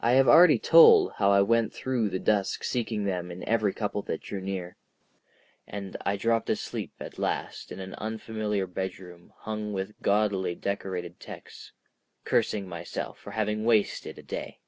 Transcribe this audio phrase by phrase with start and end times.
[0.00, 4.02] I have already told how I went through the dusk seeking them in every couple
[4.02, 4.76] that drew near.
[5.64, 11.70] And I dropped asleep at last in an unfamiliar bedroom hung with gaudily decorated texts,
[12.24, 14.58] cursing myself for having wasted a day.